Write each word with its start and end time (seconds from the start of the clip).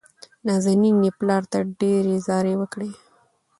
نازنين 0.45 0.97
يې 1.05 1.11
پلار 1.19 1.43
ته 1.51 1.59
ډېرې 1.79 2.15
زارۍ 2.27 2.55
وکړې. 2.57 2.91